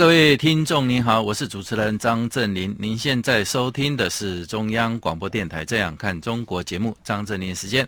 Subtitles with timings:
[0.00, 2.74] 各位听众您好，我是主持人张振林。
[2.78, 7.86] 您现在收听的是中央广播电台《这样看中国》节目，张振林时间。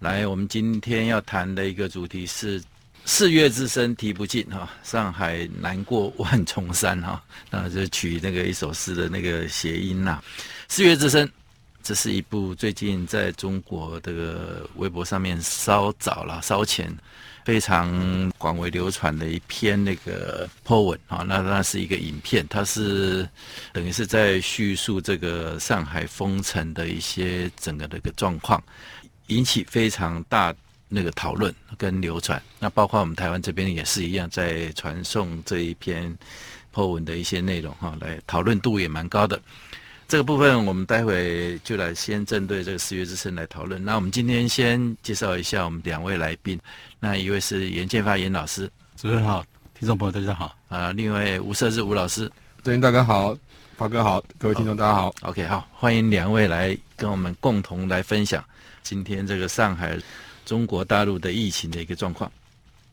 [0.00, 2.62] 来，我们今天要谈的一个主题是
[3.06, 10.22] “四月之声啼不尽”哈，上海难过万重山哈，那就取那个一首诗的那个谐音呐。
[10.68, 11.26] “四月之声”
[11.82, 16.94] 这是一部最近在中国这个微博上面烧早了、烧钱，
[17.44, 21.24] 非常广为流传的一篇那个 po 文啊。
[21.26, 23.28] 那那是一个影片，它是
[23.72, 28.62] 等于是在叙述这个上海封城的一些整个的一个状况。
[29.28, 30.54] 引起非常大
[30.88, 36.16] 那个讨论跟流传，那包括我们台湾这边也是一样，在传送这一篇
[36.72, 39.38] po 文的一些内容哈，来讨论度也蛮高的。
[40.08, 43.84] 这个部分我们待会就来先针对这个四月之声来讨论。
[43.84, 46.58] 那我们今天先介绍一下我们两位来宾，
[46.98, 49.44] 那一位是严建发严老师，主持人好，
[49.78, 50.92] 听众朋友大家好啊。
[50.92, 52.24] 另外吴瑟致吴老师，
[52.62, 53.36] 这边大家好，
[53.76, 55.14] 发哥好，各位听众大家好。
[55.20, 58.42] OK 好，欢迎两位来跟我们共同来分享。
[58.82, 59.98] 今天这个上海，
[60.46, 62.32] 中国大陆的疫情的一个状况，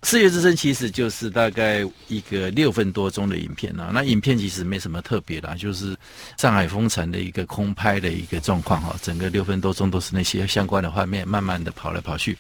[0.06, 3.90] 四月之声其实就是大概一个六分多钟的影片啊。
[3.92, 5.98] 那影片其实没什么特别的，就是
[6.38, 8.96] 上海封城的一个空拍的一个状况哈。
[9.02, 12.38] 整个六分多钟都是那些相关的画面，慢慢的跑来跑去。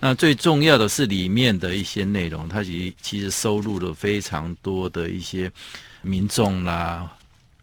[0.00, 5.48] 那最重要的是里面的一些内容，它其其实收录了非常多的一些
[6.02, 7.08] 民众啦。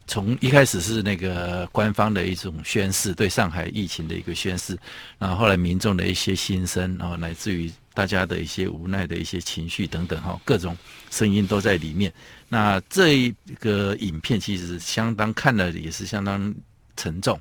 [0.08, 4.78] 从一开始是那个官方的一种宣示，对上海疫情的一个宣示，
[5.20, 10.78] 然后后来民众的一些心声，然后乃至于大家的一些无奈的一些情绪等等，哈，各种
[11.09, 12.12] 声音都在里面。
[12.47, 16.53] 那这一个影片其实相当看了也是相当
[16.96, 17.40] 沉重，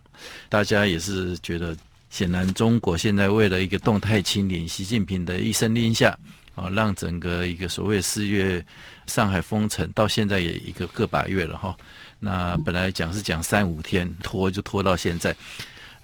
[0.48, 1.76] 大家也是觉得，
[2.10, 6.18] 显然中国现在为了一个动态清零，习近平的一声令下，
[6.54, 8.64] 啊，让整个一个所谓四月
[9.06, 11.76] 上海封城到现在也一个个把月了，哈。
[12.18, 15.34] 那本来讲是讲三五天，拖就拖到现在，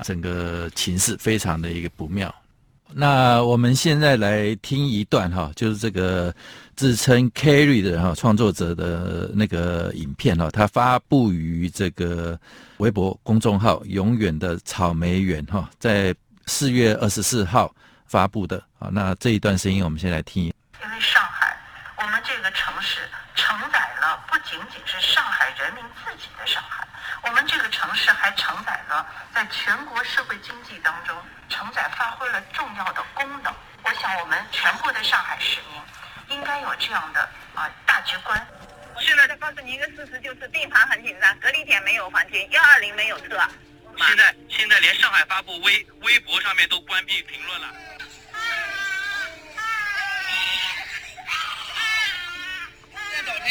[0.02, 2.34] 整个情势非常的一个不妙。
[2.98, 6.34] 那我们现在来听一段哈，就是这个
[6.76, 12.40] 自称 Carry 的哈创作者的那个影片哈，他发布于这个
[12.78, 16.14] 微博公众号“永远的草莓园”哈，在
[16.46, 17.70] 四月二十四号
[18.06, 18.88] 发布的啊。
[18.90, 20.44] 那这一段声音我们先来听。
[20.44, 21.54] 因为上海，
[21.98, 23.00] 我们这个城市
[24.56, 26.46] 仅仅是上海人民自己的。
[26.46, 26.86] 上海，
[27.22, 31.14] 我们这个城市还承载了在全国社会经济当中
[31.50, 33.54] 承载发挥了重要的功能。
[33.82, 38.46] 我想，我们全部的上海市民应该有这样的啊大局观。
[38.98, 43.38] 现在再告诉你一个事实，就是病房很紧张，隔离点没有房间，幺二零没有车。
[43.98, 47.68] 现在现在连上海发布微微博上面都关闭评论了。
[52.90, 53.44] 今天早晨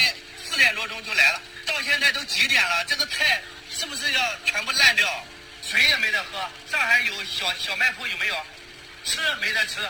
[0.55, 1.41] 四点多钟就来了。
[1.65, 2.85] 到现在都几点了？
[2.87, 5.05] 这个菜是不是要全部烂掉？
[5.61, 6.39] 水也没得喝。
[6.71, 8.35] 上海有小小卖铺有没有？
[9.03, 9.81] 吃没得吃。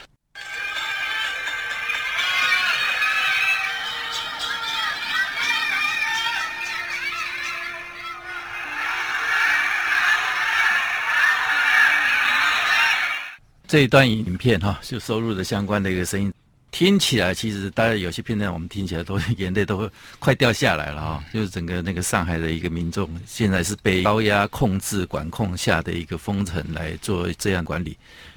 [13.67, 16.33] 这一段影片哈，就收录的相关的一个声音。
[16.75, 21.23] 听起来其实大家有些片段，我们听起来都眼泪都快掉下来了啊！
[21.33, 27.95] 就是整个那个上海的一个民众，现在是被高压控制管控下的一个封城来做这样管理。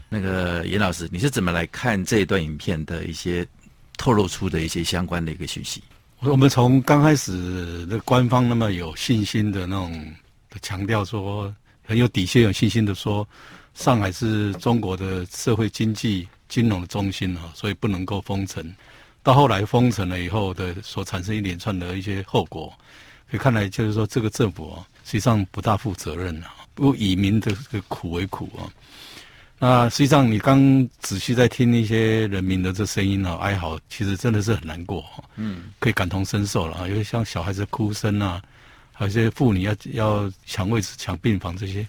[0.08, 3.44] 那个严老师，你是怎么来看这一段影片的一些
[3.96, 5.82] 透露出的一些相关的一个讯息？
[6.20, 10.14] 我们从刚开始的官方那么有信心的那种
[10.62, 11.52] 强调说，
[11.84, 13.28] 很有底线、有信心的说，
[13.78, 16.28] 上海是中国的社会经济。
[16.48, 18.74] 金融的中心啊，所以不能够封城。
[19.22, 22.72] 到后来封城了以后的所产生一连串的一些后果，
[23.30, 28.64] 可以看来就是说这个政府啊，实际上不大负责任啊，不以民的这个苦为苦啊。
[29.58, 35.04] 那实际上你刚仔细在听一些人民的这声音啊，哀嚎，其实真的是很难过。
[35.36, 38.40] 嗯，可以感同身受了啊，因为像小孩子哭声啊，
[38.90, 41.86] 还有一些妇女要要抢位置、抢病房这些。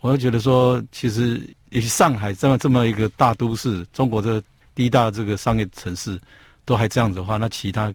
[0.00, 4.42] 我就觉得说，其实以上海这么这么一个大都市，中国的
[4.74, 6.20] 第一大这个商业城市，
[6.64, 7.92] 都还这样子的话，那其他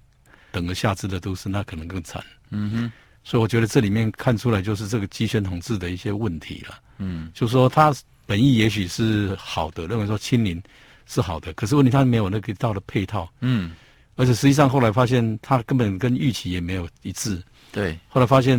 [0.51, 2.23] 等而下之的都市，那可能更惨。
[2.49, 2.91] 嗯哼。
[3.25, 6.77] 所以我觉得这里面看出来就是这个集权统治的一些问题了。
[6.97, 7.95] 嗯，就是说他
[8.25, 10.61] 本意也许是好的，认为说清零
[11.05, 13.31] 是好的，可是问题他没有那个道的配套。
[13.39, 13.71] 嗯，
[14.17, 17.41] 而且实际上后来发现他根本跟预期也没有一致。
[17.73, 18.57] 对，后来发现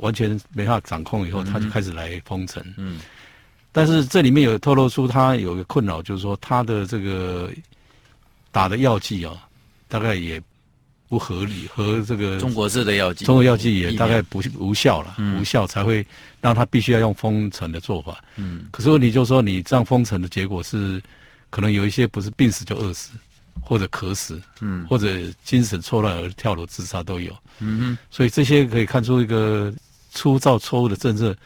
[0.00, 2.62] 完全没法掌控以后，他就开始来封城。
[2.76, 3.00] 嗯，
[3.72, 7.50] 但是这里面有透露出他有个困扰，就是说他的这个
[8.52, 9.32] 打的药剂啊，
[9.88, 10.38] 大概也。
[11.10, 16.06] 不合理，和这个中国式的药剂，中国药剂也大概不无效了，嗯、无效才会
[16.40, 18.22] 让他必须要用封城的做法。
[18.36, 21.02] 嗯，可是问题就是说，你这样封城的结果是，
[21.50, 23.10] 可能有一些不是病死就饿死，
[23.60, 27.36] 或者渴死，嗯，或者精神错乱而跳楼自杀都有。
[27.58, 29.72] 嗯哼，所以这些可以看出一个
[30.10, 31.36] 粗糙错误的政策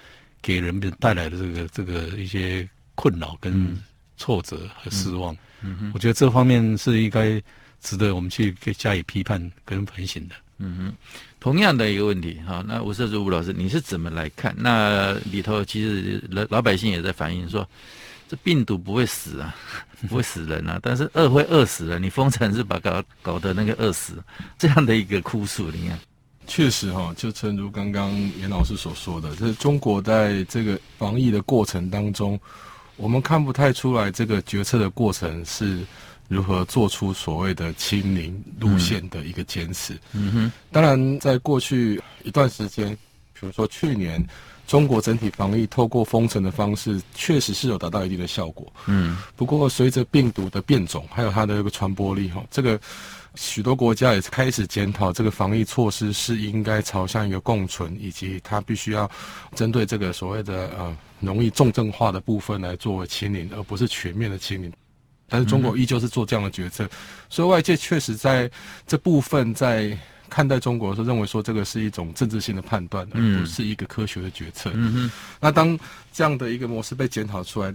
[0.41, 3.77] 给人们带来的这个这个一些困扰跟
[4.17, 5.35] 挫折和失望。
[5.63, 7.43] 嗯，嗯哼，我觉得这方面是应该。
[7.85, 10.35] 值得我们去给加以批判跟反省的。
[10.57, 10.95] 嗯哼，
[11.39, 14.55] 同样的一个问题，哈，那吴瑟主吴老师，你是怎么来看？
[14.57, 17.69] 那里头其实老老百姓也在反映说，
[18.29, 19.55] 这病毒不会死啊，
[20.09, 22.03] 不会死人啊，但是饿会饿死人。
[22.03, 24.23] 你封城是把搞搞得那个饿死，
[24.59, 25.99] 这样的一个哭诉，你看，
[26.47, 32.39] 确实哈，就正如刚刚严老师所说的，就是中国在这个防疫的过程当中，
[32.97, 35.85] 我们看不太出来这个决策的过程是。
[36.27, 39.93] 如何做出所谓的清零路线的一个坚持？
[40.15, 42.97] 嗯哼，当然，在过去一段时间，
[43.35, 44.27] 比如说去年，
[44.67, 48.73] 中国整体防疫透过封城的方式，确实是有达到一定的效果。
[48.87, 52.81] 嗯，不过随着病毒的变种，还有它的一个传播力，哈，这个
[53.35, 59.11] 许多国家也是开始检讨这个防疫措施是应该朝向一个共存，以及它必须要
[59.55, 64.73] 针对这个所谓的呃容易重症化的部分来作为清零，而不是全面的清零。
[65.29, 66.89] 但是中国依旧是做这样的决策，
[67.29, 68.49] 所以外界确实在
[68.87, 69.99] 这部分在
[70.29, 74.73] 看待中国的时候，认为说这个是一种政治性的判断，而不是一个科学的决策。
[75.41, 75.79] 那当
[76.13, 77.75] 这样的一个模式被检讨出来，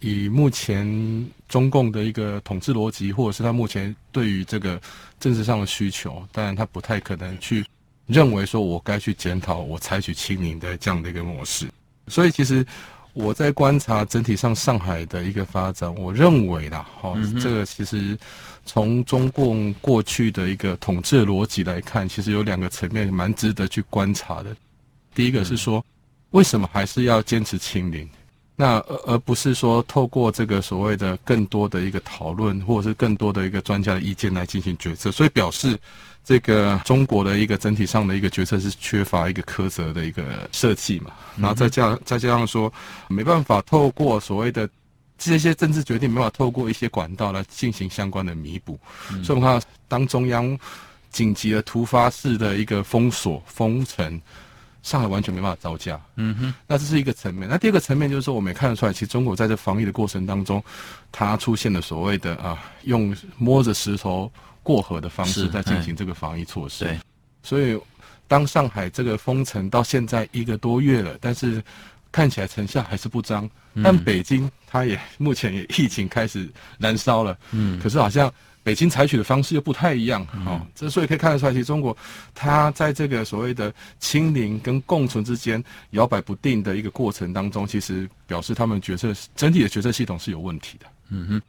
[0.00, 0.86] 以目前
[1.48, 4.80] 中共的一个统治逻辑，或者是他目前对于这个
[5.18, 7.64] 政治上的需求，当然他不太可能去
[8.06, 11.68] 认为说我该去检讨我采取清零的这样的一个模式。
[12.08, 12.66] 所以其实。
[13.12, 18.16] 我在观察整体上上海的一个发展，我认为啦，哈、嗯，这个其实
[18.72, 24.54] 从中共过去的一个统治逻辑来看，其实有两个层面蛮值得去观察的。
[25.12, 25.84] 第一个是说，
[26.30, 28.08] 为什么还是要坚持清零？
[28.54, 35.76] 那而而不是说透过这个所谓的更多的一个讨论，或者是更多的一个专家的意见来进行决策，所以表示。
[36.22, 40.22] 这个中国的一个整体上的一个决策是缺乏一个苛责的一个
[40.52, 42.70] 设计嘛，然后再加再加上说，
[43.08, 44.68] 没办法透过所谓的
[45.20, 48.80] 这些政治决定，没办法透过一些管道来进行相关的弥补，
[49.22, 50.58] 所以我们看到当中央
[51.10, 54.20] 紧急的突发式的一个封锁封城，
[54.82, 56.00] 上海完全没办法招架。
[56.16, 57.48] 嗯哼，那这是一个层面。
[57.48, 60.64] 那第二个层面就是说，我们也看得出来，其实中国在这防疫的过程当中，
[61.12, 64.32] 它出现了所谓的啊，用摸着石头。
[64.62, 67.00] 过河的方式在进行这个防疫措施，对，
[67.42, 67.80] 所以
[68.28, 71.64] 当上海这个封城到现在一个多月了，但是
[72.10, 73.48] 看起来成效还是不彰。
[73.82, 76.48] 但北京它也目前也疫情开始
[76.78, 78.32] 燃烧了，嗯，可是好像
[78.64, 81.96] 北京采取的方式又不太一样，哦，这所以可以看得出来，其实中国
[82.34, 91.42] 它在这个所谓的清零跟共存之间摇摆不定的一个过程当中，其实表示他们决策整体的决策系统是有问题的，嗯哼。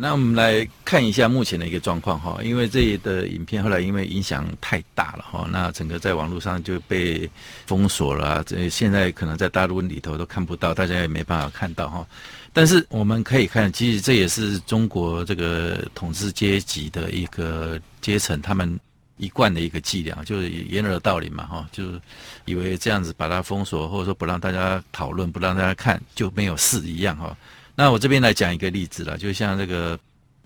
[0.00, 7.28] 那我们来看一下目前的一个状况哈，因为这一的影片后来因为影响太大了哈，那整个在网络上就被
[7.66, 12.06] 封锁了，这现在可能在大陆里头都看不到，大家也没办法看到哈。
[12.52, 18.78] 但是我们可以看，其实这也是中国这个统治阶级的一个阶层，他们
[19.16, 22.00] 一贯的一个伎俩，就是掩耳盗铃嘛哈，就是
[22.44, 27.36] 以为这样子把它封锁，或者说不让大家讨论，不让大家看就没有事一样哈。
[27.80, 29.96] 那我这边来讲一个例子啦，就像这个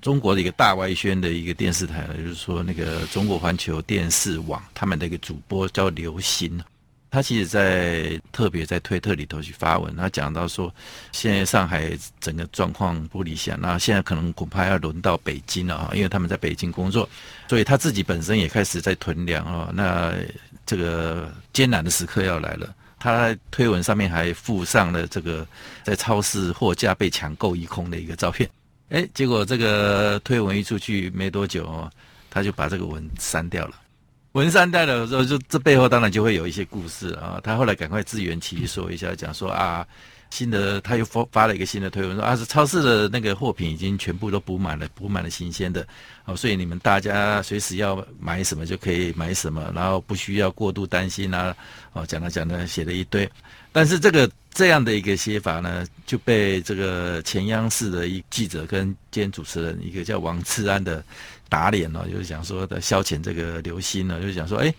[0.02, 6.60] 中国的一个大外宣的一个电视台，就是说那个中国环球电视网他们的一个主播叫刘鑫，
[7.10, 10.70] 他其实在特别在推特里头去发文，他讲到说，
[11.10, 17.08] 现在上海整个状况不理想，那现在可能恐怕要轮到北京了啊，因为他们在北京工作，
[17.48, 20.14] 所以他自己本身也开始在囤粮啊，那
[20.66, 22.74] 这个艰难的时刻要来了。
[23.02, 25.44] 他推文上面还附上了这个
[25.82, 28.48] 在超市货架被抢购一空的一个照片，
[28.90, 31.90] 哎，结果这个推文一出去没多久，
[32.30, 33.74] 他就把这个文删掉了。
[34.32, 37.40] 文三代的时候，就这背后当然就会有一些故事啊。
[37.42, 39.84] 他后来赶快自圆其说一下，讲说啊。
[40.32, 45.86] 新的，他又发发了一个新的推文，说啊，是超市的那个货品已经全部都补满了，补满了新鲜的，
[46.24, 51.54] 哦，所以你们大家随时要买什么就可以买什么，然后不需要过度担心啊，
[51.92, 53.30] 哦，讲了讲了，写了一堆，
[53.72, 61.04] 但是这个这样的一个写法呢，就被这个前央视的一记者跟兼主持人一个叫王志安的
[61.50, 64.74] 打脸了，就是讲说的消遣这个刘鑫呢，就是讲说，哎，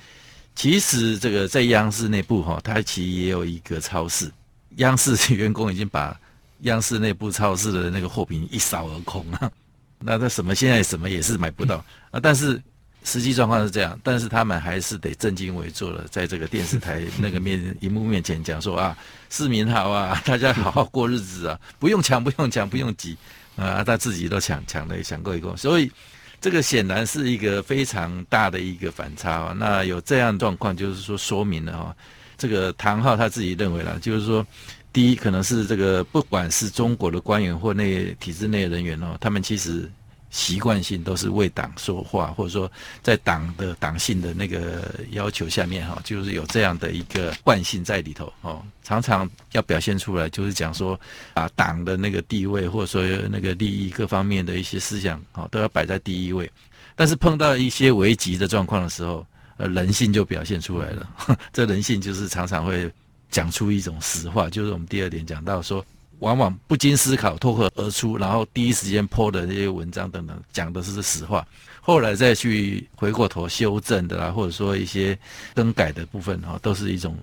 [0.55, 4.31] 其实这个在央视内部哈，它其实也有一个超市。
[4.77, 6.20] 央视员工已经把
[6.62, 9.51] 央视内部超市的那个货品一扫而空了，
[10.00, 12.20] 那他什么现在什么也是买不到啊。
[12.22, 12.62] 但是
[13.03, 18.98] 实际状况是这样，但是他们还是得正襟危坐的，在这个电视台那个面荧幕面前讲说啊，
[19.30, 23.18] 市民好啊， 大家好好过日子啊，不用抢，不用抢，不用挤
[23.58, 25.92] 啊，他自己都抢抢了抢购一空，所以
[26.39, 29.53] 这个显然是一个非常大的一个反差啊。
[29.58, 31.96] 那有这样状况，就是说说明了哈。
[32.43, 34.45] 这个唐浩他自己认为啦，就是说，
[34.91, 39.89] 第一可能是这个不管是中国的官员或内体制内的人员哦，他们其实
[40.29, 42.69] 习惯性都是为党说话，或者说
[43.01, 51.00] 在党的党性的那个要求下面哈，就是有这样的一个惯性在里头哦，常常要表现出来，就是讲说
[51.33, 56.51] 把党的那个地位或者说那个利益各方面的一些思想哦，都要摆在第一位，
[56.93, 59.25] 但是碰到一些危急的状况的时候。
[59.67, 61.10] 人性就表现出来了。
[61.53, 62.91] 这人性就是常常会
[63.29, 65.84] 讲出一种实话，就是我们第二点讲到说，
[66.20, 71.46] 往往不经思考脱口而出，然后第一时间 po 的那些文章等等，讲的是实话，
[71.82, 75.17] 后来再去回过头修正的啦，或者说一些
[75.55, 77.17] 更改的部分哈，都是一种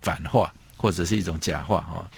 [0.00, 2.08] 反话或者是一种假话哈。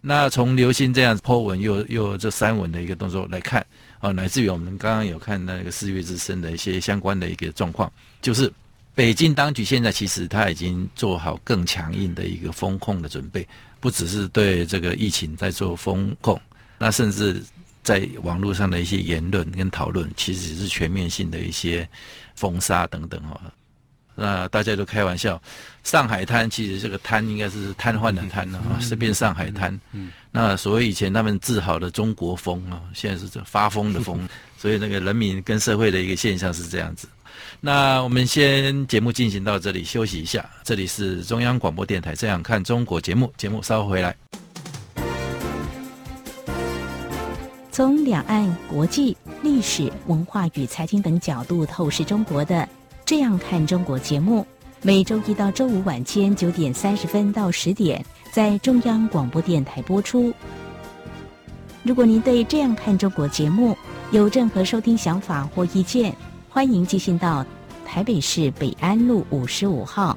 [0.00, 3.64] 那从刘鑫这样 po 文又又这删文的一个动作来看
[4.00, 8.50] 啊，乃至于我们刚刚有看那个四月之声的一些相关的一个状况，就是。
[8.94, 13.46] 北京当局现在其实他已经做好更强硬的一个风控的准备，
[13.80, 16.40] 不只是对这个疫情在做风控，
[16.78, 17.42] 那甚至
[17.82, 21.88] 在网络上的一些言论跟讨论，其实是全面性的一些
[22.36, 23.40] 封杀等等哈。
[24.16, 25.42] 那大家都开玩笑，
[25.82, 29.76] 上海滩其实这个滩应该是瘫痪的瘫了啊，是变上海滩。
[29.90, 34.24] 嗯，那所谓以前他们治好的中国风啊，现在是这发疯的疯，
[34.56, 37.08] 所以那个人民跟社会的一个现象是这样子。
[37.60, 40.44] 那我们先节目进行到这里，休息一下。
[40.62, 44.14] 这里是中央广播电台《这样看中国》节目，节目稍后回来。
[47.72, 52.56] 从两岸、国际、历史文化与财经等角度透视中国的
[53.04, 54.46] 《这样看中国》节目，
[54.82, 60.32] 每周一到周五晚间九点三十分到十点在中央广播电台播出。
[61.82, 63.76] 如果您对《这样看中国》节目
[64.12, 66.14] 有任何收听想法或意见，
[66.54, 67.44] 欢迎寄信到
[67.84, 70.16] 台北市北安路五十五号，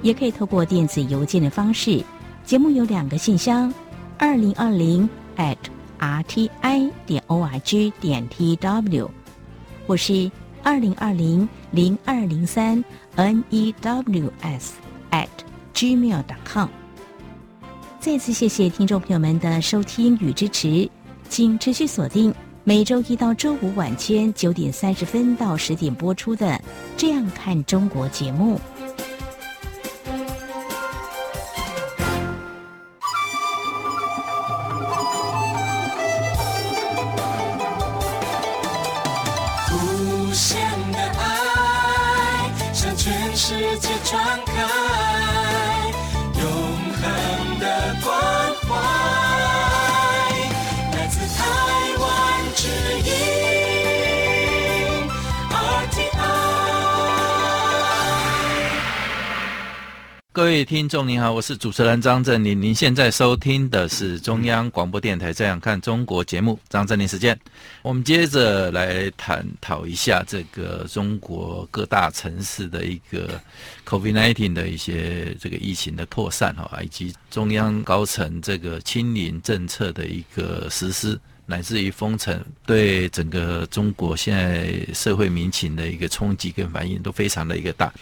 [0.00, 2.02] 也可以透过电子邮件的方式。
[2.42, 3.70] 节目有两个信箱：
[4.16, 5.06] 二零二零
[5.36, 5.58] at
[5.98, 9.10] rti 点 org 点 tw，
[9.86, 10.30] 或是
[10.62, 12.82] 二零二零零二零三
[13.14, 14.70] news
[15.10, 15.28] at
[15.74, 16.68] gmail.com。
[18.00, 20.88] 再次谢谢听众朋友们的收听与支持，
[21.28, 22.34] 请持续锁定。
[22.68, 26.48] 每周一到周五晚间九点三十分到十点播出的
[26.98, 28.60] 《这样看中国》节目。
[60.48, 62.58] 各位听众您好，我是主持人张正霖。
[62.58, 67.38] 您现在收听的是中央广播电台《这样看中国》节目，张正霖时间。
[67.82, 73.38] 我们接着来探讨一下这个中国各大城市的一个
[73.84, 87.92] COVID-19 的一些这个疫情的扩散哈，以及中央高层这个清零政策的一个实施，乃至于封城，对整个中国现在社会民情的一个冲击跟反应都非常的一个大。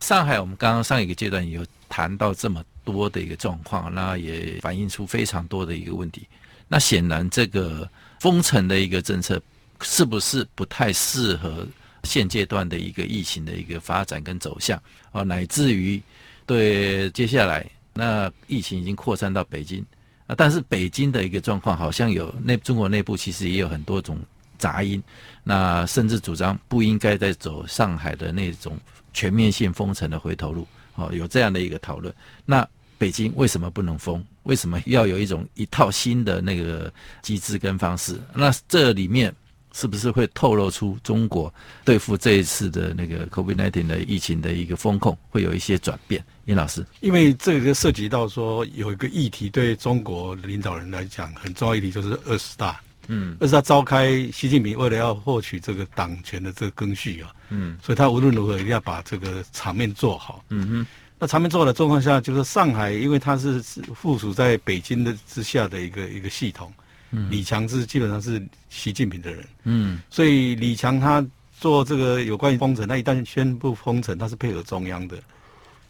[0.00, 6.26] 上海，我们刚刚上一个阶段有谈到这么多的一个状况，那也反映出非常多的一个问题。
[6.68, 7.88] 那显然，这个
[8.20, 9.40] 封城的一个政策
[9.82, 11.66] 是不是不太适合
[12.04, 14.80] 现阶段的一个疫情的一个发展跟走向
[15.12, 15.22] 啊？
[15.22, 16.02] 乃至于
[16.44, 17.64] 对接下来，
[17.94, 19.84] 那疫情已经扩散到北京
[20.26, 24.18] 啊，但是北京的一个状况好像有内中国内部其实也有很多种
[24.58, 25.02] 杂音，
[25.44, 28.78] 那甚至主张不应该再走上海的那种。
[29.12, 30.68] 全面性封城的回头路。
[30.96, 32.12] 哦，有这样的一个讨论。
[32.44, 32.66] 那
[32.98, 34.22] 北京为什么不能封？
[34.44, 38.18] 为什么要有一种一套新的那个机制跟方式？
[38.34, 39.34] 那这里面
[39.72, 41.52] 是不是会透露出中国
[41.84, 46.24] 对付这一次的那个 COVID-19 的疫情的一个风控会有一些转变？
[46.46, 52.80] 颜老师，因为这个涉及到说有一个议题对中国领导人来讲很重要议题，就是二十大。
[53.08, 60.44] 嗯，而是他召开，习近平为了要获取这个党权的这个更续啊，嗯，所以他无论如何一定要把这个场面做好。
[60.50, 60.86] 嗯哼。
[61.18, 63.62] 那场面做好的状况下，就是上海，因为它是
[63.94, 66.70] 附属在北京的之下的一个一个系统。
[67.10, 67.30] 嗯。
[67.30, 69.48] 李强是基本上是习近平的人。
[69.64, 69.98] 嗯。
[70.10, 71.26] 所以李强他
[71.58, 75.16] 做这个有关于封城，他一旦宣布封城，他是配合中央的。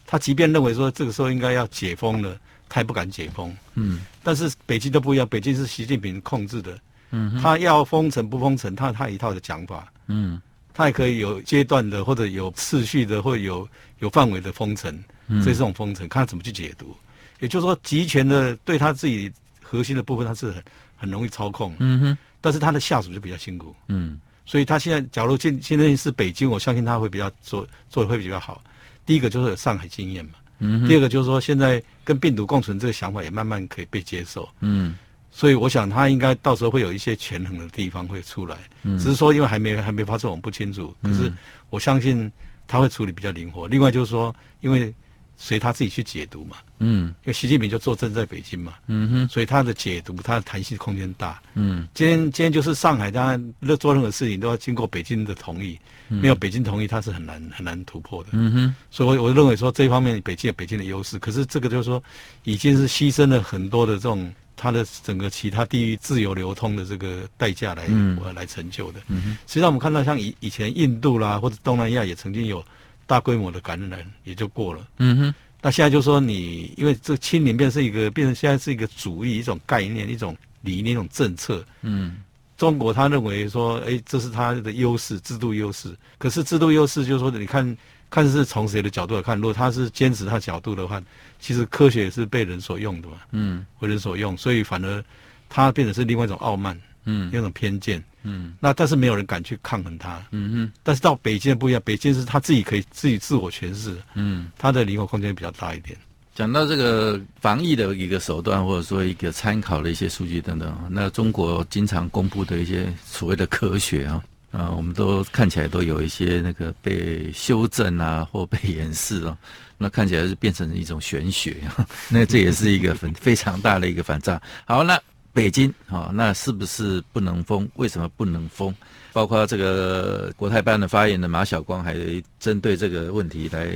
[0.06, 3.52] 他即便认为说这个时候应该要解封了，他也不敢解封。
[3.74, 4.02] 嗯。
[4.22, 6.78] 但是北京都不一样，北京是习近平控制的。
[7.10, 7.38] 嗯。
[7.40, 9.92] 他要封城不封城，他他一套的讲法。
[10.06, 10.40] 嗯。
[10.72, 13.66] 他也可以有阶段的，或者有次序的，或者有
[14.00, 14.94] 有范围的封城。
[15.26, 16.94] 所以这种封城，看他怎么去解读。
[17.40, 19.32] 也就是说，集权的对他自己
[19.62, 20.62] 核心的部分，他是很
[20.96, 21.74] 很容易操控。
[21.78, 22.18] 嗯哼。
[22.42, 23.74] 但是他的下属就比较辛苦。
[23.88, 24.20] 嗯。
[24.44, 28.62] 所以他现在，假如现现在是北京，我相信他会比较做做的会比较好。
[29.06, 30.32] 第一个就是有上海经验嘛。
[30.58, 30.86] 嗯。
[30.86, 34.46] 第二个就是说，现在跟病毒共存这个想法也慢慢可以被接受。
[34.60, 34.96] 嗯。
[35.36, 38.56] 所以我想他应该到时候会有一些权衡的地方会出来。
[38.84, 38.98] 嗯。
[38.98, 40.94] 只是说，因为还没还没发生，我们不清楚。
[41.02, 41.30] 可是
[41.68, 42.32] 我相信
[42.66, 43.68] 他会处理比较灵活。
[43.68, 44.94] 另外就是说，因为。
[45.38, 53.38] 随他自己去解读嘛，嗯，因为习近平就坐镇在北京嘛，嗯哼，所以他的解读，他的弹性空间大，嗯，今天今天就是上海，他
[53.78, 55.78] 做任何事情都要经过北京的同意，
[56.08, 62.02] 嗯、没有北京同意，他是很难很难突破的，嗯哼，所以我我认为说这一方面北京有北京的优势，可是这个就是说
[62.44, 72.64] 已经是牺牲了很多的这种他的整个其他地域自由流通的这个代价来、嗯、来成就的，嗯哼，实际上我们看到像以以前印度啦或者东南亚也曾经有。
[73.08, 75.34] 大规模的感染也就过了，嗯哼。
[75.62, 81.64] 那现在就说你，因为这清零变是一个，变成现在是一个主义、一种概念、一种理念、一种政策。
[81.82, 82.16] 嗯，
[82.56, 85.94] 中国他认为说，哎，这是他的优势，制度优势。
[86.18, 87.76] 可是制度优势就是说，你看
[88.08, 91.02] 看是从谁的角度来看，如果他是坚持他角度的话，
[91.38, 93.18] 其实科学也是被人所用的嘛。
[93.32, 95.04] 嗯，为人所用，所以反而
[95.48, 98.02] 他变成是另外一种傲慢，嗯，一种偏见。
[98.22, 100.20] 嗯，那但是没有人敢去抗衡他。
[100.32, 103.96] 嗯哼，但是到北京不一样，北京是他自己可以自己自我诠释。
[104.14, 105.96] 嗯，他的灵活空间比较大一点。
[106.36, 119.34] 讲到这个防疫的一个手段，或者说一个参考的一些数据等等，那中国经常公布的一些所谓的科学啊，啊，我们都看起来都有一些那个被修正啊，或被掩饰啊，
[119.78, 124.38] 那看起来是变成一种玄学啊， 那这也是一个很非常大的一个反差。
[124.66, 125.00] 好，那。
[125.32, 127.68] 北京啊，那是不是不能封？
[127.74, 128.74] 为什么不能封？
[129.12, 131.94] 包括这个国台办的发言人马晓光还
[132.40, 133.68] 针对这个问题来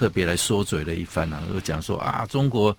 [0.00, 2.74] 特别来说嘴了一番啊，就讲说啊，中国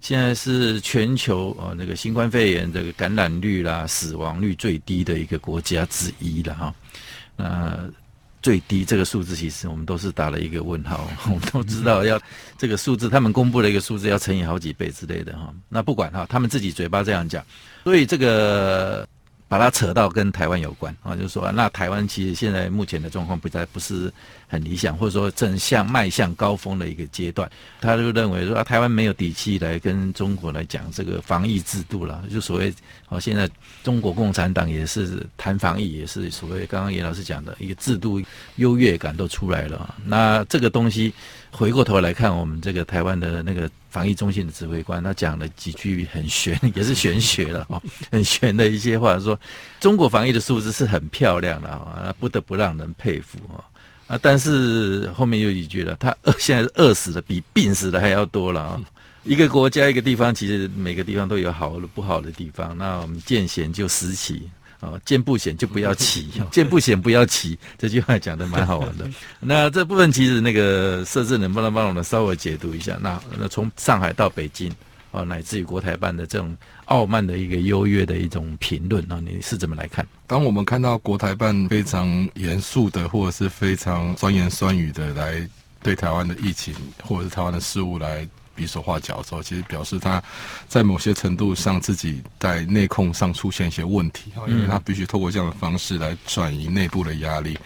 [0.00, 6.74] 现在是全球啊那个新冠肺炎这个感染率啦、死亡率最低的一个国家之一了哈。
[7.36, 7.88] 那
[8.42, 11.08] 最低这个数字，其实我们都是打了一个问号。
[11.30, 12.20] 我们都知道，要
[12.58, 15.54] 这个数字，他们公布了一个数字，要乘以好几倍之类的哈。
[15.68, 17.44] 那不管哈，他们自己嘴巴这样讲，
[17.84, 19.06] 所以这个。
[19.48, 24.12] 把它扯到跟台湾有关啊，就是说，那台湾其实现在目前的状况不在不是
[24.48, 27.48] 很理想，或者说正向迈向高峰的一个阶段。
[27.80, 32.74] 他就认为说，啊，台湾没有底气来跟中国来讲这个防疫制度了，就所谓
[33.08, 33.48] 哦，现在
[33.84, 38.20] 中国共产党也是谈防疫，也是所谓刚刚严老师讲的一个制度
[38.56, 39.94] 优越感都出来了。
[40.04, 41.14] 那这个东西。
[41.56, 49.40] 回过头来看，我们这个台湾的那个防疫中心的指挥官，他讲了几句很玄，也是玄学了 哦，很玄的一些话，说
[49.80, 53.64] 中国防疫的数字是很漂亮的啊，不得不让人佩服啊
[54.06, 54.18] 啊！
[54.20, 58.80] 但是后面又一句了，他饿现在饿死的比病死的还要多了啊！
[59.24, 64.42] 一个国家一个地方，其实每个地方都有好的不好的地方，那我们见贤就时齐。
[64.86, 69.04] 哦，见不险就不要骑， 见不险不要骑，这句话讲的蛮好玩的。
[69.40, 72.96] 那这部分其实那个设置能不能帮我们稍微解读一下？
[73.00, 74.72] 那那从上海到北京，
[75.10, 80.06] 哦，乃至于国台办的这种傲慢的一个优越的一种评论，啊，你是怎么来看？
[80.28, 85.48] 当我们看到国台办非常严肃的，或者是非常酸言酸语的来
[85.82, 86.72] 对台湾的疫情，
[87.02, 88.28] 或者是台湾的事物来。
[88.56, 90.20] 比手画脚的时候，其实表示他
[90.66, 97.58] 在某些程度上自己在内控上出现一些问题啊，因为他必须透过这样的方式来转移内部的压力。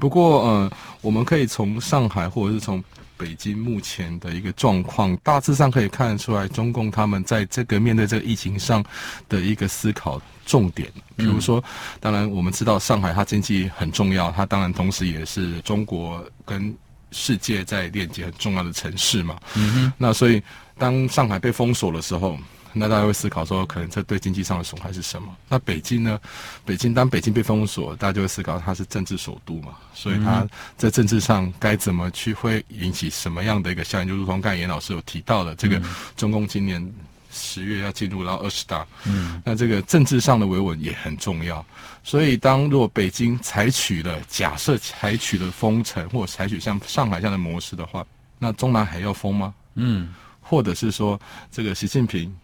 [0.00, 0.72] 不过，呃，
[1.02, 2.82] 我们可以从上海或者是从
[3.16, 8.82] 北京目前的一个状况，大致上可以看得出来，中共他们在这个面对这个疫情上
[9.28, 10.90] 的一个思考重点。
[11.16, 11.62] 比如说，
[12.00, 16.74] 当然我们知道上海它经济很重要，它当然同时也是中国跟
[17.12, 19.38] 世界在链接很重要的城市嘛。
[19.56, 20.42] 嗯哼，那所以
[20.78, 22.38] 当上海被封锁的时候。
[22.72, 25.34] 那大家会思考说，可能这对经济上的损害是什么？
[25.48, 26.20] 那北京呢？
[26.64, 30.46] 北京当北京被封锁，大家就会思考它是政治首都嘛，所以它
[30.76, 34.06] 在政治上该怎么去，会引起什么样的一个效应？
[34.06, 35.82] 就如同刚才严老师有提到的，这个
[36.16, 36.80] 中共今年
[37.30, 41.64] 十月要进入到二十大，嗯，那这个政治上的维稳也很重要。
[42.02, 48.04] 所以，当若北京采取了假设采取了封城，或者采取像上海这样的模式的话，
[48.38, 49.54] 那中南海要封吗？
[49.74, 52.34] 嗯，或者是说这个习近平？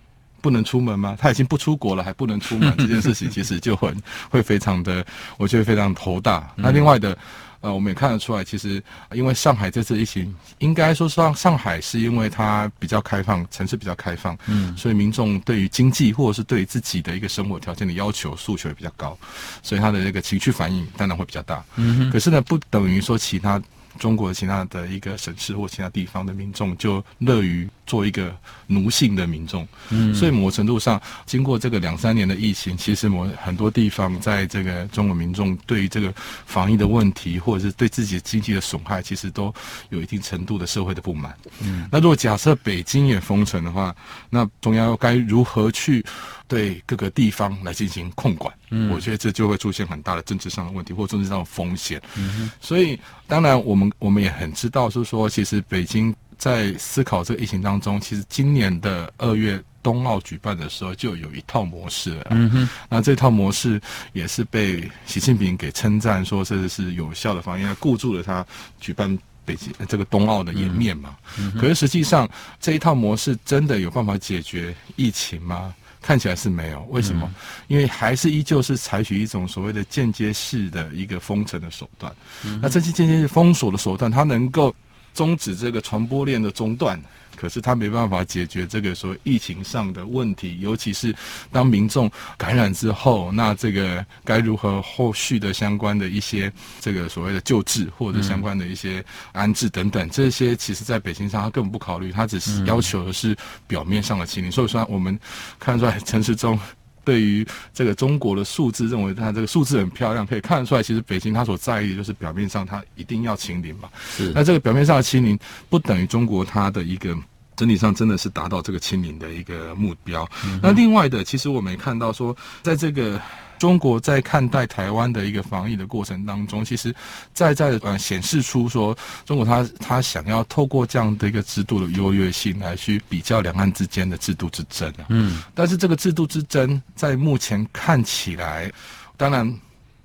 [0.43, 1.17] 不能出门吗？
[1.19, 5.05] 他已经不出国了，还不能出门，这件事情其实就很 会非常的，
[5.39, 6.49] 我觉得非常头大。
[6.55, 7.19] 那另外的，
[7.67, 19.19] 呃，我们也看得出来，其实因为上海这次疫情，应该说上上海是因为它比较开放，城市比较开放，嗯，所以民众对于经济或者是对于自己的一个生活条件的要求诉求也比较高，
[19.65, 21.65] 所以他的这个情绪反应当然会比较大。
[21.75, 23.61] 嗯，可是呢，不等于说其他。
[23.97, 28.35] 中国其他的一个省市或其他地方的民众就乐于做一个
[28.67, 36.13] 奴性的民众，嗯，所以某程度上，经过这个两三年的疫情，其实某很多地方在这个中国民众对于这个
[36.47, 39.55] 防疫的问题，或者是对自己经济的损害，其实都
[39.91, 41.35] 有一定程度的社会的不满。
[41.61, 43.95] 嗯，那如果假设北京也封城的话，
[44.31, 46.05] 那中央该如何去？
[46.49, 52.01] 对各个地方来进行控管，嗯，我觉得这就会出现很大的政治上的问题或政治上的风险。
[52.17, 62.27] 嗯，所以当然我们我们也很知道，就是说，其实北京在思考这个疫情当中，其实今年的二月冬奥举办的时候就有一套模式了。
[62.31, 63.81] 嗯哼，那这套模式
[64.13, 68.47] 也是被习近平给称赞说这是有效的防疫，固住了他
[68.81, 71.17] 举办北京这个冬奥的颜面嘛。
[71.39, 72.29] 嗯，可是实际上
[72.61, 75.75] 这一套模式真的有办法解决疫情吗？
[76.01, 77.27] 看起来是没有，为什么？
[77.27, 77.35] 嗯、
[77.69, 82.15] 因为还是依旧是采取一种所谓的间接式的一个封城的手段。
[82.45, 84.75] 嗯、那这些间接式封锁的手段，它能够
[85.17, 87.01] 终止这个传播链的中断。
[87.35, 91.15] 可是他没办法解决这个所谓疫情上的问题，尤其是
[91.53, 96.51] 当民众感染之后，那这个该如何后续的相关的一些
[96.81, 104.51] 这个所谓的救治或者相关的一些安置等等，这些其实在北京上他根本不考虑，他只是要求的是表面上的清零。
[104.51, 105.21] 所以说我们
[105.59, 106.59] 看出来陈时中。
[107.07, 113.89] 对于这个中国的数字，认为它这个数字很漂亮，可以看得出来，其实北京它所在意的就是表面上它一定要清零嘛。
[114.11, 114.33] 是。
[114.35, 115.39] 那这个表面上的清零，
[115.71, 117.17] 不等于中国它的一个
[117.55, 120.29] 整体上真的是达到这个清零的一个目标。
[120.45, 120.59] 嗯。
[120.61, 123.21] 那另外的，其实我们也看到说，在这个。
[123.59, 126.95] 中国在看待台湾的一个防疫的过程当中，其实
[127.33, 135.07] 在在呃显示出说，中国他他想要透过这样的一个制度的优越性来去比较两岸之间的制度之争啊。
[135.09, 138.71] 嗯，但是这个制度之争在目前看起来，
[139.17, 139.53] 当然。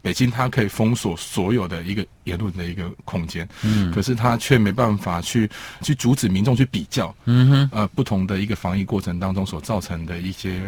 [0.02, 5.50] 北京它可以封锁所有的一个言论的一个空间，嗯，可是它却没办法去
[5.82, 10.60] 去阻止民众去比较，嗯哼，呃，不同的一个防疫过程当中所造成的一些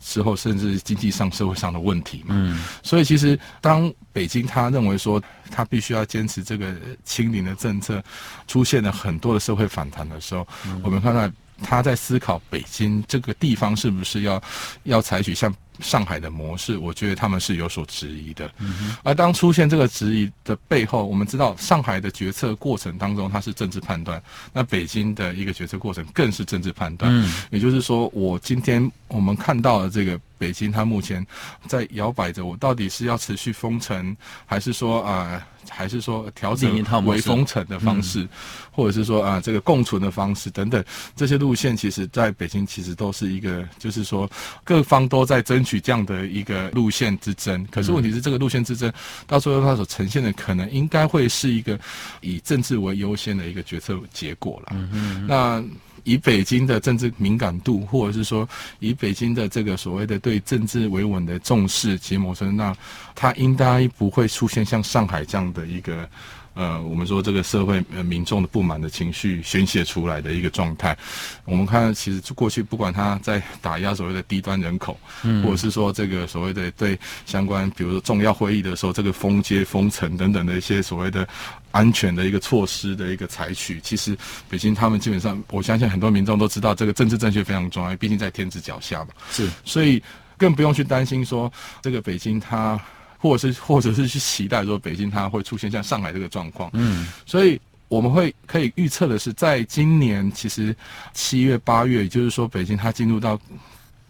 [0.00, 8.02] 之后甚至经济上社会上的问题嘛，嗯，所以其实当北京他认为说他必须要坚持这个清零的政策，
[8.48, 11.30] 出现了很多的社会反弹的时候，嗯，我们看到
[11.62, 14.42] 他在思考北京这个地方是不是要
[14.84, 15.54] 要采取像。
[15.82, 18.50] 上海的模式，我觉得他们是有所质疑的。
[18.58, 24.18] 嗯、而当出现这个质疑的背后，我们知道上海的决策过程当中，它是政治判断；
[24.52, 27.12] 那北京的一个决策过程更是政治判断。
[27.12, 31.24] 嗯，也就是说，我今天我们看到了这个北京，它目前
[31.68, 35.12] 在摇摆着，我到底是要持续封城，还是说啊？
[35.30, 36.68] 呃还是说调整
[37.06, 38.28] 为封城的方式，
[38.72, 44.28] 或者是说啊这个共存的方式等等这些路线，其实在北京其实都是一个，就是说
[44.64, 47.64] 各方都在争取这样的一个路线之争。
[47.70, 48.92] 可是问题是，这个路线之争
[49.24, 51.78] 到最后它所呈现的可能应该会是一个
[52.20, 54.72] 以政治为优先的一个决策结果了。
[54.72, 55.64] 嗯嗯那。
[56.04, 62.76] 以北京的政治敏感度，或者是说以北京的这个所谓的对政治维稳的重视，其实某程度上，
[63.14, 66.08] 它应该不会出现像上海这样的一个。
[66.54, 70.96] 呃，我们说这个社会呃民众的不满的情绪宣泄出来的一个状态，
[71.44, 81.26] 我们看其实过去不管他在打压所谓的低端人口，嗯，或者是说这个所谓的对相关比如说重要会议的时候，这个封街封城等等的一些所谓的
[81.70, 84.16] 安全的一个措施的一个采取，其实
[84.50, 90.02] 北京他们基本上，我相信很多民众都知道这个政治正确非常重要，毕竟在天子脚下嘛，是，所以
[90.36, 92.78] 更不用去担心说这个北京它。
[93.22, 100.74] 或者是，或者是去期待说北京它会出现像上海这个状况，嗯，所以我们会可以预测的是，在今年其实
[101.14, 103.40] 七月八月，也就是说北京它进入到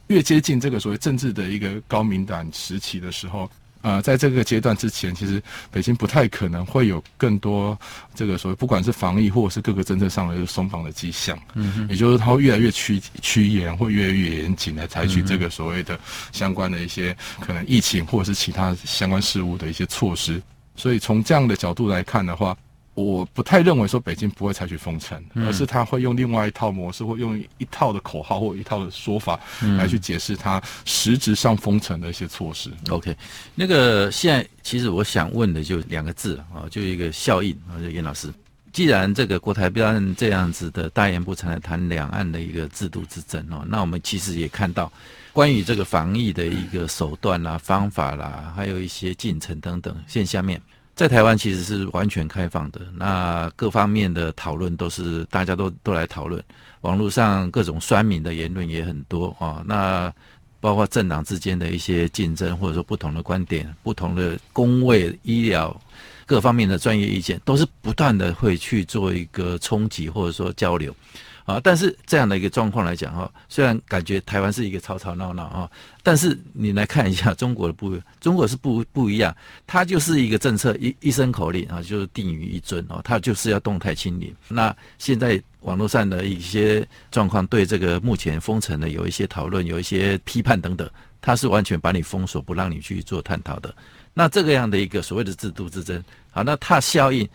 [0.07, 3.51] 越接近这个所谓政治的一个高敏感时期的时候，
[3.83, 7.79] 呃，在这个阶段之前，其实北京不太可能会有更多
[8.15, 11.39] 这个所谓不管是防疫或者是各个政策上的松绑的迹象。
[11.55, 15.99] 嗯哼，也就是它会越来越趋趋严，会越来越严谨来采取这个所谓的
[16.33, 20.41] 相关的一些可能疫情或者是其他相关事务的一些措施。
[20.75, 22.57] 所以从这样的角度来看的话，
[22.95, 29.41] 我不太认为说北京不会采取封城，而是他会用另外一套模式，或用一套的口号或一套的说法
[29.79, 32.71] 来去解释他实质上封城的一些措施。
[32.91, 33.17] OK，
[33.55, 38.31] 那个现在其实我想问的就两个字啊，就一个效应啊，就严老师，
[38.75, 44.93] 既然这个国台办这样子的大言不惭来谈两岸的一个制度之争哦，那我们其实也看到
[45.33, 50.61] 关于这个防疫的一个手段啦、方法啦，还有一些进程等等现下面。
[51.03, 56.41] 在台湾其实是完全开放的，那各方面的讨论都是大家都都来讨论，
[56.83, 59.65] 网络上各种酸民的言论也很多啊。
[59.67, 60.15] 那
[60.61, 65.77] 包括政党之间的一些竞争，或者说不同的观点、不同的公卫、医疗
[66.25, 70.95] 各方面的专业意见，都是不断的会去做一个冲击或者说交流。
[71.45, 75.71] 啊，但是这样的一个状况来讲哈，虽然感觉台湾是一个吵吵闹闹啊，
[76.03, 84.33] 但是你来看一下中国的不， 中国是不不一样，它就是一个政策一一声口令啊，就是定于一尊哦，它就是要动态清零。
[84.47, 90.89] 那现在网络上的一些状况，对这个目前封城的有一些讨论，有一些批判等等，
[91.21, 93.75] 它是完全把你封锁，不让你去做探讨的。
[94.15, 97.29] 那这个样的一个所谓的制度之争，好，那它效应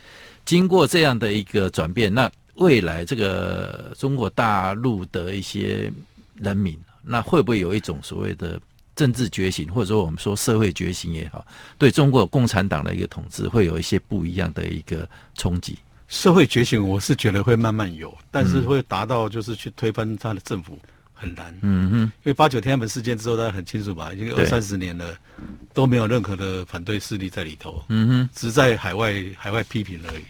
[0.45, 2.31] 经过这样的一个转变，那。
[2.57, 5.91] 未来这个中国大陆的一些
[6.35, 8.59] 人民，那会不会有一种所谓的
[8.95, 11.45] 政治觉醒，或者说我们说社会觉醒也好，
[11.77, 15.77] 对中国共产党的一个统治会有一些不一样的一个冲击？
[16.07, 20.79] 社会觉醒，我是觉得会慢慢有，但是会达到就是去推翻他的政府
[21.13, 21.53] 很难。
[21.61, 24.13] 嗯哼，因为八九天安门事件之后，大家很清楚吧？
[24.13, 25.15] 已经二三十年了，
[25.73, 27.83] 都没有任何的反对势力在里头。
[27.89, 30.23] 嗯哼，只是在海外海外批评而已。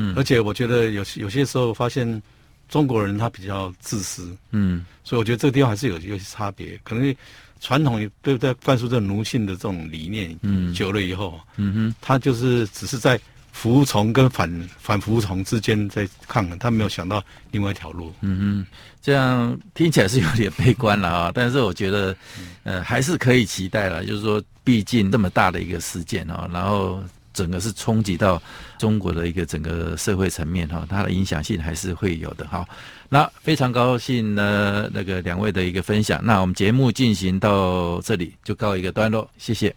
[0.00, 2.22] 嗯，而且我觉得有有些时候发现
[2.70, 6.80] 中国人他比较自私，嗯，所以我觉得这个地方还是有有些差别。
[6.82, 7.14] 可能
[7.60, 8.54] 传统对不对？
[8.64, 13.20] 灌输这种奴性的这种理念，嗯，久了以后，嗯哼，他就是只是在
[13.52, 18.14] 服从跟反反服从之间在抗衡，他没有想到另外一条路。
[18.22, 18.66] 嗯哼，
[19.02, 22.16] 这样听起来是有点悲观了啊，但是我觉得，
[22.62, 24.06] 呃，还是可以期待了。
[24.06, 27.02] 就是说，毕竟这么大的一个事件啊，然后。
[27.32, 28.40] 整个是冲击到
[28.78, 32.66] 中国的一个整个社会层面哈，它的影响性还是会有的哈。
[33.08, 36.20] 那非常高兴呢，那个两位的一个分享。
[36.22, 39.74] 那我们节目进行到这里就告一个段落，谢谢。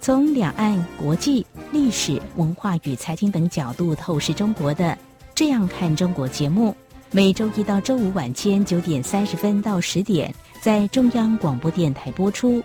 [0.00, 4.84] 从两岸国际、历史文化与财经等角度透视中国的
[5.34, 6.74] 《这样看中国》节目，
[7.12, 12.64] 每周一到周五晚间九点三十分到十点在中央广播电台播出。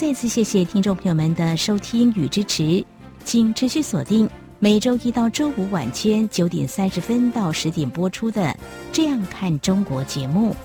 [0.00, 2.82] 再次谢谢听众朋友们的收听与支持，
[3.22, 4.26] 请持续锁定
[4.58, 8.40] 每周一到周五晚间九点三十分到十点播出的
[8.90, 10.56] 《这样看中国》节目。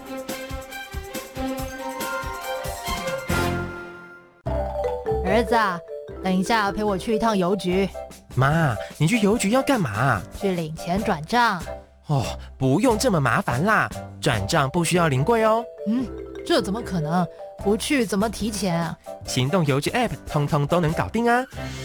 [5.25, 5.77] 儿子啊，
[6.23, 7.89] 等一下陪我去一趟邮局。
[8.35, 10.21] 妈，你去邮局要干嘛？
[10.39, 11.61] 去领钱转账。
[12.07, 12.23] 哦，
[12.57, 13.89] 不用这么麻烦啦，
[14.21, 15.61] 转账不需要临柜哦。
[15.87, 16.07] 嗯，
[16.45, 17.25] 这怎么可能？
[17.63, 18.97] 不去怎么提钱啊？
[19.25, 21.43] 行动邮局 App 通通都能搞定啊！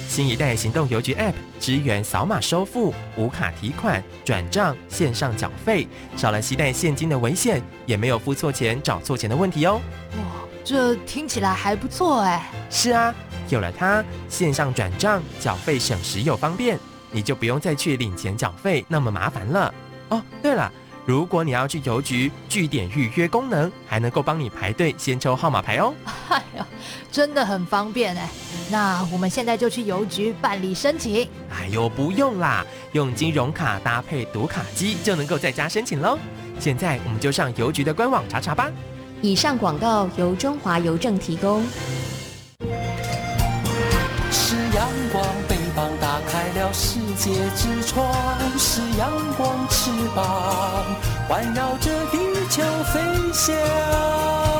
[0.08, 9.80] 新一代行动邮局 App 支援扫码收付、无卡提款、转账、线上缴费，少了携带现金的危险，也没有付错钱、找错钱的问题哦。
[10.18, 10.22] 哇，
[10.64, 12.50] 这听起来还不错哎。
[12.68, 13.14] 是啊，
[13.48, 16.78] 有了它，线上转账缴费省时又方便，
[17.10, 19.72] 你就不用再去领钱缴费那么麻烦了。
[20.08, 20.70] 哦，对了。
[21.06, 25.92] 如果你要去邮局，据点预约功能还能够帮你排队先抽号码牌哦。
[26.28, 26.66] 哎呀，
[27.10, 28.28] 真的很方便哎！
[28.70, 31.28] 那我们现在就去邮局办理申请。
[31.50, 36.18] 哎呦，不用啦，用金融卡搭配读卡机就能够在家申请喽。
[36.58, 38.70] 现在我们就上邮局的官网查查吧。
[39.22, 41.64] 以上广告由中华邮政提供。
[47.20, 48.10] 界之窗，
[48.58, 50.86] 是阳光翅膀
[51.28, 52.16] 环绕着地
[52.48, 52.62] 球
[52.94, 52.98] 飞
[53.34, 54.59] 翔。